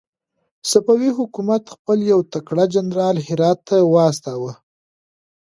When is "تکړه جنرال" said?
2.33-3.17